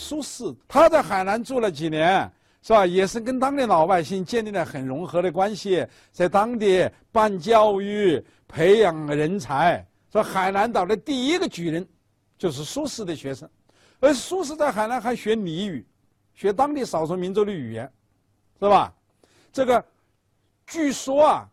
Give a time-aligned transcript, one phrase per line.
[0.00, 2.86] 苏轼他在海南住了几年，是吧？
[2.86, 9.86] 也是跟当地老百姓建立了很融合的关系，在当地办教育、培养人才。
[10.10, 11.86] 说海南岛的第一个举人，
[12.38, 13.46] 就是苏轼的学生，
[14.00, 15.86] 而苏轼在海南还学俚语，
[16.34, 17.92] 学当地少数民族的语言，
[18.58, 18.92] 是吧？
[19.52, 19.84] 这个
[20.66, 21.48] 据说啊，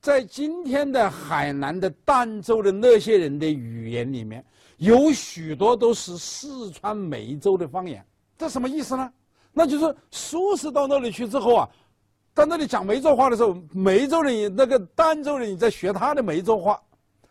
[0.00, 4.42] 在今天的海南的儋州的那些人的语言里面。
[4.82, 8.04] 有许多都是四川梅州的方言，
[8.36, 9.12] 这什么意思呢？
[9.52, 11.68] 那就是苏轼到那里去之后啊，
[12.34, 16.82] 到那里讲梅州话的时候，梅州人那个儋州人也在学他的梅州话，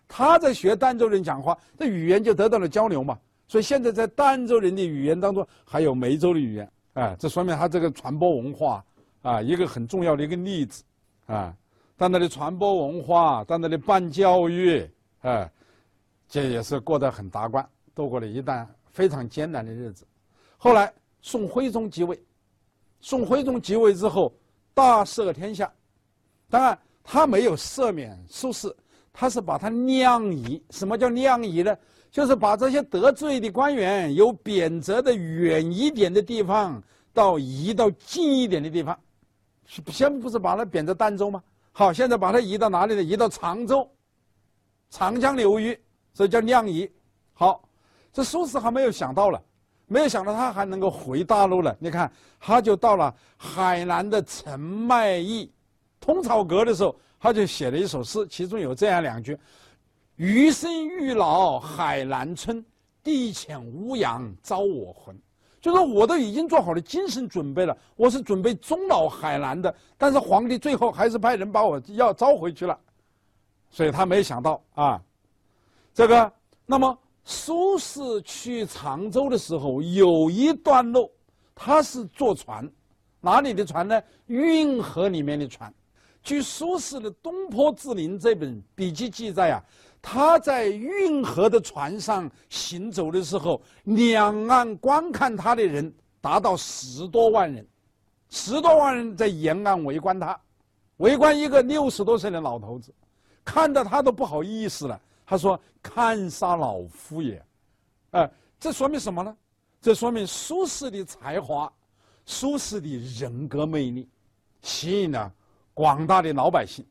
[0.08, 3.20] 他在学儋州人讲话，这语言就得到了交流嘛。
[3.50, 8.82] 所以现在在儋州人的语言当中还有梅州的语言，哎，这说明他这个传播文化
[9.24, 10.86] 啊，一个很重要的一个例子
[11.26, 11.54] 啊，
[11.98, 14.90] 在那里传播文化，在那里办教育，
[15.24, 15.52] 哎。
[16.32, 20.08] 这也是过得很达观，度过了一段非常艰难的日子。
[20.58, 22.18] 后来宋徽宗即位，
[23.02, 24.34] 宋徽宗即位之后
[24.74, 25.70] 大赦天下，
[26.50, 28.74] 当然他没有赦免苏轼，
[29.12, 30.64] 他是把他量移。
[30.70, 31.78] 什么叫量移呢？
[32.10, 36.82] 就是把这些得罪的官员由贬谪的远一点的地方
[37.14, 38.98] 到移到近一点的地方。
[39.66, 41.44] 先不是把他贬在儋州吗？
[41.74, 43.04] 好，现在把他移到哪里呢？
[43.04, 43.86] 移到常州，
[44.90, 45.78] 长江流域。
[46.14, 46.90] 所以叫量仪，
[47.34, 47.62] 好，
[48.12, 49.42] 这苏轼还没有想到了，
[49.88, 51.76] 没有想到他还能够回大陆了。
[51.80, 55.52] 你看，他就到了海南的陈迈驿，
[56.00, 59.38] 通草阁的时候，他就写了一首诗，其中有这样两句
[60.18, 62.64] ：“余生欲老海南村，
[63.04, 65.18] 地浅无阳招我魂。”
[65.62, 72.78] 就说我都已经做好了精神准备了，我是准备终老海南的，但是皇帝最后还是派人把我要招回去了，
[73.70, 75.02] 所以他没想到啊。
[76.02, 76.34] 这个，
[76.66, 81.12] 那么苏轼去常州的时候，有一段路，
[81.54, 82.68] 他是坐船，
[83.20, 84.02] 哪里的船呢？
[84.26, 85.72] 运河里面的船。
[86.24, 89.64] 据苏轼的《东坡志林》这本笔记记载啊，
[90.02, 97.64] 他在运河的船上行走的时候，两岸观看他的人达到十多万人，
[98.32, 100.36] 十多万人在沿岸围观他，
[100.98, 102.92] 围观一个六十多岁的老头子，
[103.46, 105.00] 看到他都不好意思了。
[105.32, 107.42] 他说：“看杀老夫也，
[108.10, 109.34] 哎，这说明什么呢？
[109.80, 111.72] 这说明苏轼的才华，
[112.26, 114.10] 苏轼的人格魅力，
[114.62, 115.34] 吸引了
[115.74, 116.86] 广大的老百姓，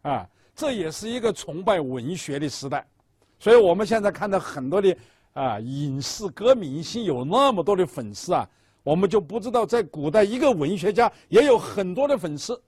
[0.00, 2.88] 啊，这也是一个崇拜文学的时代。
[3.38, 4.96] 所以我们现在看到很多的
[5.34, 8.48] 啊影视歌明星有那么多的粉丝啊，
[8.82, 12.58] 我们就不知道在古代一个文学家也有很多的粉丝，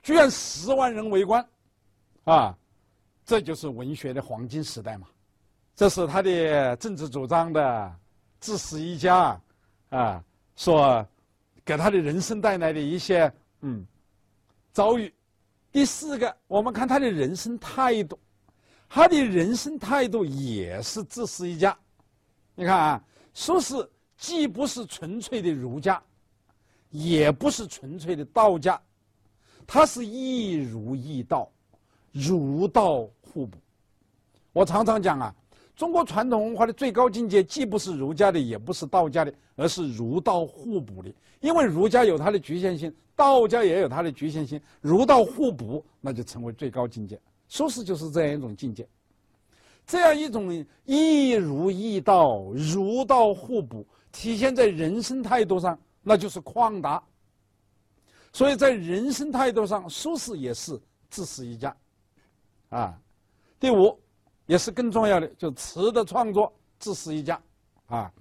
[0.00, 1.44] 居然十万人围观，
[2.22, 2.56] 啊。”
[3.28, 5.06] 这就是文学的黄金时代嘛，
[5.74, 7.94] 这是他的政治主张的
[8.40, 9.38] 治世一家
[9.90, 10.24] 啊，
[10.56, 11.06] 所
[11.62, 13.30] 给他的人生带来的一些
[13.60, 13.84] 嗯
[14.72, 15.12] 遭遇。
[15.70, 18.18] 第四个，我们看他的人生态度，
[18.88, 21.76] 他的人生态度也是治世一家。
[22.54, 23.86] 你看啊，苏轼
[24.16, 26.02] 既不是纯粹的儒家，
[26.88, 28.80] 也不是纯粹的道家，
[29.66, 31.52] 他是亦儒亦道。
[32.18, 33.56] 儒道互补，
[34.52, 35.32] 我常常讲啊，
[35.76, 41.14] 中国传统文化的最高境界既不是儒家的，也不是道家的，而是儒道互补的。
[41.40, 47.20] 因为儒家有它的局限性，道家也有它的局限性，儒道互补，那就成为最高境界。
[47.46, 48.86] 苏轼就是这样一种境界，
[49.86, 50.52] 这样一种
[50.84, 57.00] 亦儒亦道、儒道互补，体现在人生态度上，那就是旷达。
[58.32, 61.74] 所以在人生态度上，苏轼也是自是一家。
[62.68, 62.98] 啊，
[63.58, 63.98] 第五，
[64.46, 67.40] 也是更重要的，就词的创作，自是一家。
[67.86, 68.12] 啊，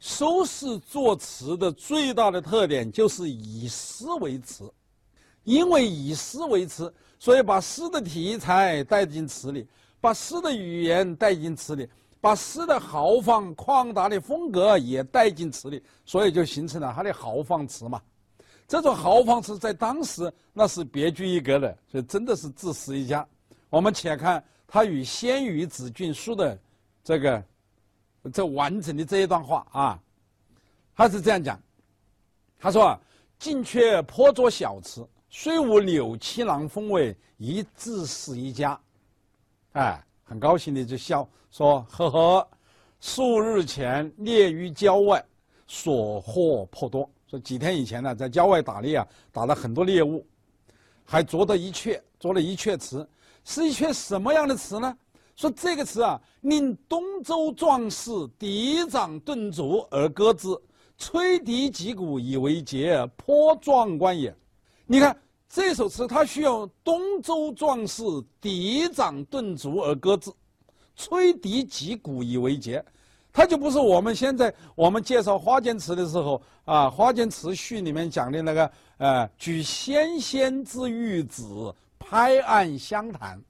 [0.00, 4.68] 苏轼作词的最大的特点就是以诗为词，
[5.44, 9.64] 因为以诗为词，所以把诗的题材带进词里，
[10.00, 11.88] 把诗的语言带进词里，
[12.20, 18.02] 把诗的豪放旷达的风格也带进词里，所以就形成了他的豪放词嘛。
[18.66, 23.24] 这种豪放词在当时那是别具一格的，所以真的是自是一家。
[23.72, 26.58] 我们且看他与先于子俊书的
[27.02, 27.42] 这个
[28.30, 29.98] 这完整的这一段话啊，
[30.94, 31.58] 他是这样讲，
[32.58, 33.00] 他说啊，
[33.38, 38.78] 晋却颇作小词，虽无柳七郎风味，宜自是一家。
[39.72, 42.48] 哎，很高兴的就笑说：“呵呵，
[43.00, 45.24] 数日前猎于郊外，
[45.66, 47.10] 所获颇多。
[47.26, 50.26] 说几天以前呢，在郊外打猎啊，打了很多猎物，
[51.06, 53.08] 还捉得一雀，捉了一雀雌。
[53.44, 54.96] 是一阙什么样的词呢？
[55.34, 60.48] 说这个词啊，令东周壮士抵掌顿足而歌之，
[60.98, 64.32] 吹笛击鼓以为节，颇壮观也。
[64.86, 65.16] 你看
[65.48, 68.02] 这首词，它需要东周壮士
[68.40, 70.30] 抵掌顿足而歌之，
[70.94, 72.84] 吹笛击鼓以为节，
[73.32, 81.42] 它就不是我们现在我们介绍花间词的时候啊，花间词序里面讲的那个呃，举纤纤之玉指，
[82.12, 83.42] 拍案相谈。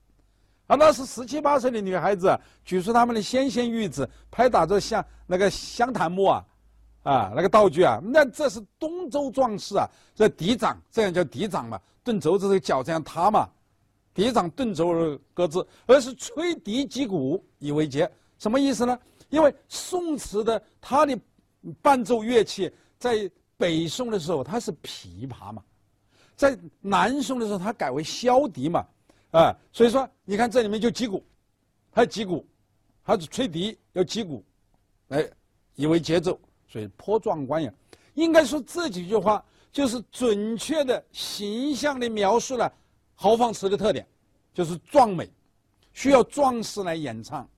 [0.68, 6.46] 啊，那是十七八岁的女孩子举出她们的纤纤玉指，拍打着像那个湘潭木啊，
[7.02, 13.48] 啊，那个道具啊，那这是东周壮士啊，这嫡长，这样叫嫡长嘛，顿肘子这个脚这样塌嘛，
[14.14, 18.08] 嫡长顿肘而歌之，而是吹笛击鼓以为节，
[18.38, 18.96] 什么意思呢？
[19.28, 21.18] 因为宋词的它的
[21.82, 25.60] 伴奏乐器在北宋的时候它是琵琶嘛，
[26.36, 28.84] 在南宋的时候它改为箫笛嘛。
[29.32, 31.24] 啊，所以说你看这里面就击鼓，
[31.90, 32.46] 还击鼓，
[33.02, 34.44] 还是吹笛要击鼓，
[35.08, 35.26] 哎，
[35.74, 36.38] 以为节奏，
[36.68, 37.72] 所以颇壮观呀。
[38.12, 42.70] 应该说这几句话就是准确的、形象的描述了
[43.14, 44.06] 豪放词的特点，
[44.52, 45.26] 就是壮美，
[45.94, 47.48] 需要壮士来演唱，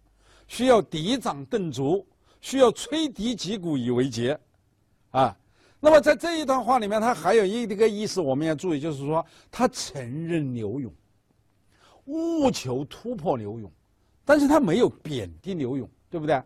[0.47, 2.06] 需要笛掌顿足，
[2.41, 4.38] 需要吹笛击鼓以为节，
[5.11, 5.37] 啊。
[5.85, 10.91] 那么在这一段话里面，它还有一个意思我们要注意，就是说他承认刘勇。
[12.07, 13.71] 务求突破刘勇，
[14.25, 16.43] 但是他没有贬低刘勇，对不对？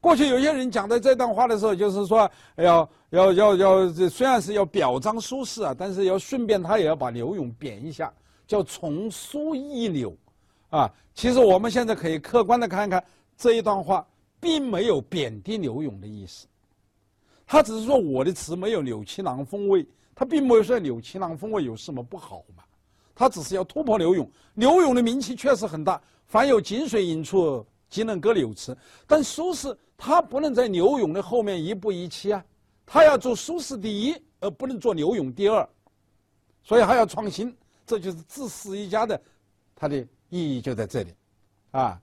[0.00, 8.12] 过去有些人讲的这段话的时候，就是说要要要要，虽然是要表彰苏轼啊，但是要顺便他也要把刘勇贬一下，
[8.44, 10.16] 叫从苏一流，
[10.70, 13.04] 啊，其实我们现在可以客观的看看
[13.36, 14.04] 这一段话，
[14.40, 16.48] 并没有贬低刘勇的意思，
[17.46, 22.64] 他只是说我的词没有柳七郎风味，他并没有说柳七郎风味有什么不好嘛。
[23.14, 28.76] 他只是要突破柳永，柳永的名气确实很大，凡有井水引出，即能歌柳词。
[29.06, 32.44] 但苏轼他不能在柳永的后面一步一期啊，
[32.84, 35.68] 他要做苏轼第一，而不能做柳永第二，
[36.64, 37.56] 所以还要创新，
[37.86, 39.20] 这就是自私一家的，
[39.76, 39.96] 他的
[40.28, 41.14] 意义就在这里，
[41.70, 42.00] 啊，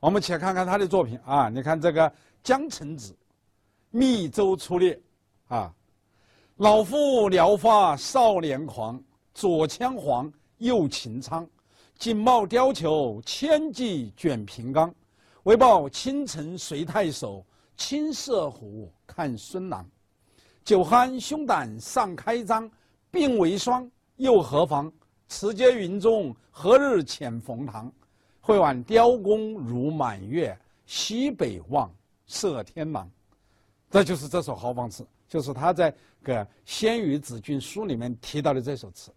[0.00, 2.08] 我们且看看他的作品啊，你看这个
[2.42, 3.12] 《江城子·
[3.90, 4.94] 密州出猎》，
[5.54, 5.74] 啊，
[6.56, 9.02] 老夫聊发少年狂，
[9.34, 10.32] 左牵黄。
[10.58, 11.48] 右擎苍，
[12.00, 14.92] 锦帽貂裘，千骑卷平冈。
[15.44, 17.46] 为报倾城随太守，
[17.76, 19.88] 亲射虎，看孙郎。
[20.64, 22.68] 酒酣胸胆尚开张，
[23.12, 24.92] 鬓为霜，又何妨？
[25.28, 27.88] 持节云中，何日遣冯唐？
[28.40, 31.88] 会挽雕弓如满月，西北望，
[32.26, 33.08] 射天狼。
[33.90, 39.10] 这就是这首豪放词，就是他在个《仙羽子君书》里面提到的这首词。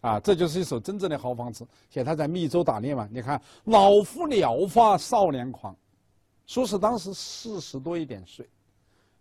[0.00, 1.64] 啊，这就是一首真正的豪放词。
[1.88, 5.74] 写他在密州打猎嘛，你看“老夫聊发少年狂”，
[6.44, 8.48] 说是当时四十多一点岁，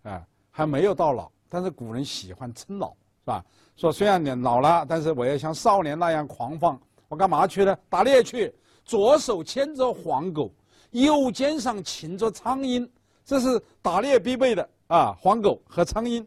[0.01, 1.31] 啊，还没有到老。
[1.47, 2.95] 但是古人喜欢称老，是
[3.25, 3.45] 吧？
[3.77, 6.81] 说虽然你老了，但是我要像少年那样狂放。
[7.07, 7.77] 我干嘛去呢？
[7.87, 8.51] 打猎去，
[8.83, 10.51] 左手牵着黄狗，
[10.91, 12.89] 右肩上擒着苍鹰，
[13.31, 16.21] 这是打猎必备的啊，黄狗和苍鹰，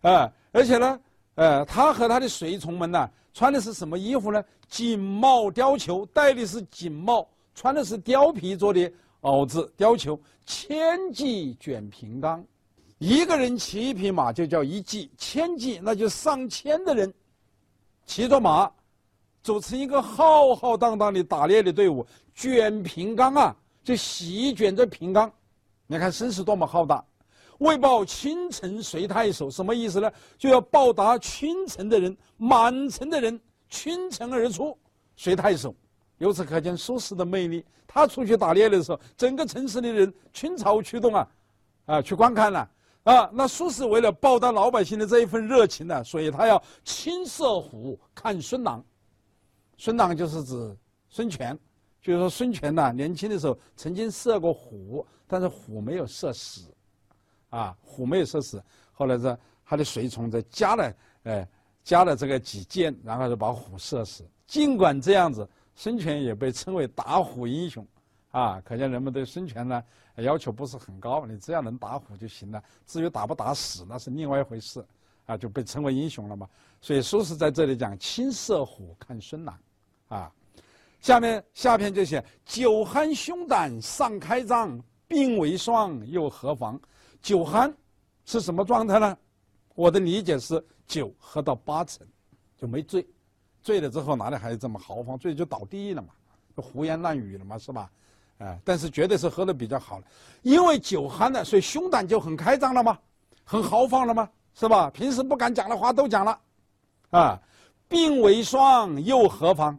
[0.00, 0.98] 啊，而且呢，
[1.34, 3.10] 呃，他和他的随从们呢。
[3.34, 4.42] 穿的是什么衣服呢？
[4.66, 8.90] 锦帽貂裘，戴的是锦帽，穿的是貂皮做的
[9.20, 10.18] 袄子貂裘。
[10.46, 12.42] 千骑卷平冈，
[12.96, 17.12] 一个人骑一匹马就叫一骑，千骑那就上千的人
[18.06, 18.70] 骑着马，
[19.42, 25.30] 组成一个浩浩荡荡的打猎的队伍，卷平冈啊，就席卷着平冈。
[25.94, 27.04] 你看声势多么浩大！
[27.58, 30.10] 为报倾城随太守，什么意思呢？
[30.36, 34.76] 就要报答倾城的人，满城的人倾城而出
[35.14, 35.72] 随太守。
[36.18, 37.64] 由此可见苏轼的魅力。
[37.86, 41.28] 他出去打猎的时候，整个城市的人倾巢驱动啊，
[41.86, 42.68] 啊，去观看了
[43.04, 43.30] 啊。
[43.32, 48.84] 那苏轼为了报答老百姓的这一份热情呢，所以他要亲射虎看孙郎。
[49.78, 50.76] 孙郎就是指
[51.08, 51.56] 孙权，
[52.02, 56.72] 就是说孙权呢，年轻的时候曾经射过虎，但是虎没有射死。
[57.50, 58.60] 啊，虎没有射死，
[58.92, 61.48] 后来这他的随从在加了，呃，
[61.84, 64.24] 加了这个几箭，然后就把虎射死。
[64.44, 67.86] 尽管这样子，孙权也被称为打虎英雄，
[68.32, 69.80] 啊，可见人们对孙权呢
[70.16, 72.60] 要求不是很高，你只要能打虎就行了。
[72.88, 74.84] 至于打不打死，那是另外一回事，
[75.26, 76.48] 啊，就被称为英雄了嘛。
[76.80, 79.56] 所以苏轼在这里讲“亲射虎，看孙郎”，
[80.10, 80.32] 啊，
[81.00, 84.76] 下面下篇就写“酒酣胸胆尚开张，
[85.08, 86.80] 鬓为霜又何妨”。
[87.22, 87.72] 酒酣
[88.24, 89.16] 是什么状态呢？
[89.74, 92.06] 我的理解是酒喝到八成
[92.56, 93.06] 就没醉，
[93.62, 95.18] 醉了之后哪里还有这么豪放？
[95.18, 96.08] 醉就倒地了嘛，
[96.56, 97.90] 就胡言乱语了嘛，是吧？
[98.38, 100.04] 啊，但是绝对是喝的比较好了，
[100.42, 102.98] 因为酒酣了，所以胸胆就很开张了嘛，
[103.44, 104.90] 很豪放了嘛，是吧？
[104.90, 106.38] 平时不敢讲的话都讲了，
[107.10, 107.40] 啊，
[107.88, 109.78] 鬓为霜又何妨？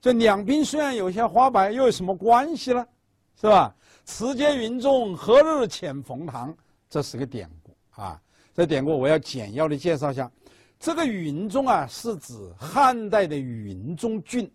[0.00, 2.86] 这两鬓虽然有些花白，又有什么关系呢？
[3.40, 3.74] 是吧？
[4.04, 6.54] 持节云中，何日遣冯唐？
[6.90, 8.20] 这是个典故啊。
[8.54, 10.30] 这典故我要简要的介绍一下。
[10.78, 14.50] 这个云中啊，是指汉代的云中郡。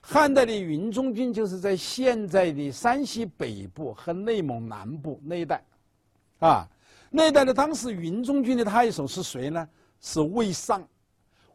[0.00, 5.62] 汉代的云中郡就是在现在的山西北部和内蒙南部那一带，
[6.40, 6.68] 啊，
[7.10, 9.68] 那一带的当时云中郡的太守是谁呢？
[10.00, 10.82] 是魏尚。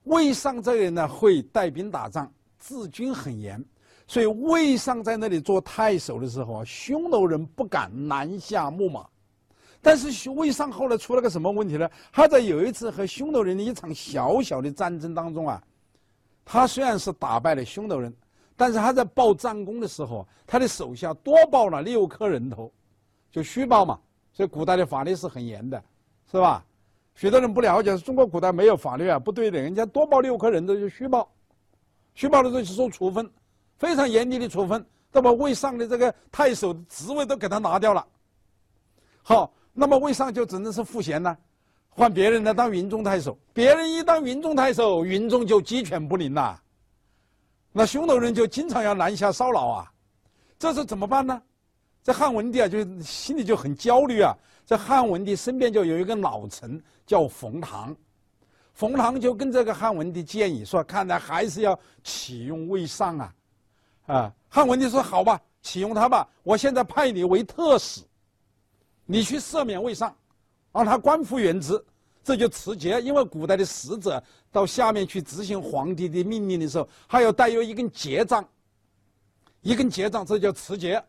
[0.03, 2.31] 魏尚这个人呢，会带兵打仗。
[2.59, 3.63] 治军很严，
[4.07, 9.05] 所以魏尚在那里做太守的时候啊，匈奴人不敢南下牧马。
[9.81, 11.89] 但是魏尚后来出了个什么问题呢？
[12.11, 15.61] 他在有一次和匈奴人的一场小小的战争当中啊，
[16.43, 18.13] 他虽然是打败了匈奴人，
[18.55, 22.71] 但是他在报战功的时候，他的手下多报了六颗人头，
[23.31, 23.99] 就虚报嘛。
[24.33, 25.83] 所以古代的法律是很严的，
[26.31, 26.63] 是吧？
[27.15, 31.29] 许多人不了解，中国古代没有法律啊，不对的，人家多报六颗人头就虚报。
[32.13, 33.29] 虚报的时候就受处分，
[33.77, 38.05] 非常严厉的处分，都把魏尚的这个太守职位都给他拿掉了。
[39.21, 41.37] 好，那么魏尚就只能是赋闲呢，
[41.89, 43.37] 换别人来当云中太守。
[43.53, 46.59] 别人一当云中太守，云中就鸡犬不宁了。
[47.71, 49.91] 那匈奴人就经常要南下骚扰啊，
[50.57, 51.41] 这是怎么办呢？
[52.03, 54.33] 这汉文帝啊，就心里就很焦虑啊。
[54.65, 57.95] 这汉文帝身边就有一个老臣叫冯唐。
[58.73, 63.33] 冯唐就跟这个汉文帝建议说：“看来还是要启用魏尚啊，
[64.07, 66.27] 啊！”汉文帝说：“好吧，启用他吧。
[66.41, 68.01] 我现在派你为特使，
[69.05, 70.13] 你去赦免魏尚，
[70.73, 71.79] 让他官复原职，
[72.23, 72.99] 这就持节。
[72.99, 74.21] 因为古代的使者
[74.51, 78.43] 到下面去执行皇帝的命令的时候，还要带有一根节杖，
[79.61, 81.01] 一根节杖，这叫持节。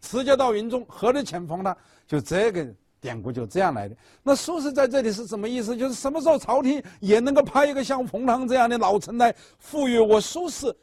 [0.00, 1.76] 持节到云中，何日遣冯呢？
[2.06, 2.66] 就这个。”
[3.04, 3.94] 典故就这样来的。
[4.22, 5.76] 那苏轼在这里是什么意思？
[5.76, 10.74] 就是什么时候朝廷也能够派一个像冯唐这样的老臣来赋予我苏轼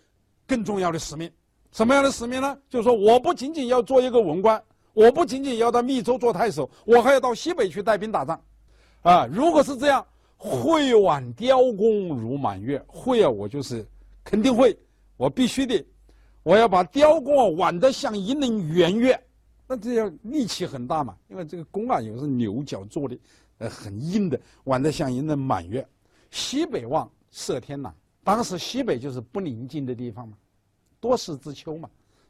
[0.46, 1.32] 更重要的使命？
[1.72, 2.58] 什么样的使命呢？
[2.70, 4.62] 就是说，我不仅仅要做一个文官，
[4.94, 8.42] 我不仅仅要到密州做太守，我还要到西北去带兵打仗。
[9.02, 10.06] 啊，如果是这样，
[10.38, 12.84] 会挽雕弓如满月。
[12.88, 13.88] 会啊，我就是
[14.24, 14.78] 肯定会，
[15.18, 15.84] 我必须的，
[16.44, 19.20] 我要把雕弓啊挽得像一轮圆月。
[19.66, 23.18] 那这要力气很大嘛，因为这个弓啊，有是牛角做的，
[23.60, 25.88] 呃，很硬的，挽得像一轮满月。
[26.32, 27.96] 西北望，射天狼。
[28.24, 30.38] 当时西北就是不宁静的地方嘛，
[31.02, 31.90] 多事之秋嘛，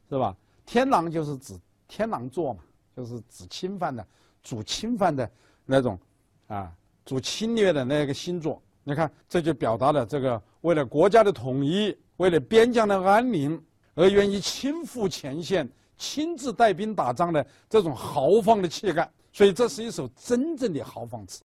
[0.09, 0.35] 是吧？
[0.65, 2.61] 天狼就是指天狼座嘛，
[2.95, 4.03] 就是指侵犯的，
[4.41, 5.29] 主侵犯的
[5.65, 5.99] 那种，
[6.47, 6.73] 啊，
[7.05, 8.59] 主侵略的那个星座。
[8.83, 13.63] 你看，这就表达了这个为了国家的统一，为了边疆的安宁，
[13.93, 15.69] 而愿意亲赴前线。
[15.97, 21.43] 亲自带兵打仗的这种豪放的气概，所以这是一首真正的豪放词。